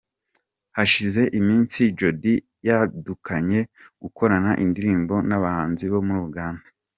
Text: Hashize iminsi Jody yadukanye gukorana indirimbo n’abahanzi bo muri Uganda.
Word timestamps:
Hashize 0.77 1.21
iminsi 1.39 1.79
Jody 1.97 2.33
yadukanye 2.67 3.59
gukorana 4.03 4.51
indirimbo 4.63 5.15
n’abahanzi 5.29 5.85
bo 5.91 6.01
muri 6.07 6.21
Uganda. 6.29 6.65